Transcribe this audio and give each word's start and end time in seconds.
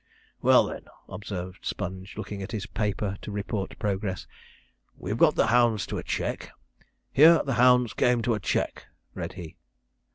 'Well, 0.41 0.65
then,' 0.65 0.87
observed 1.07 1.63
Sponge, 1.63 2.17
looking 2.17 2.41
at 2.41 2.53
his 2.53 2.65
paper 2.65 3.17
to 3.21 3.31
report 3.31 3.77
progress, 3.77 4.25
'we've 4.97 5.15
got 5.19 5.35
the 5.35 5.45
hounds 5.45 5.85
to 5.85 5.99
a 5.99 6.03
check. 6.03 6.49
"Here 7.13 7.43
the 7.43 7.53
hounds 7.53 7.93
came 7.93 8.23
to 8.23 8.33
a 8.33 8.39
check,"' 8.39 8.87
read 9.13 9.33
he. 9.33 9.57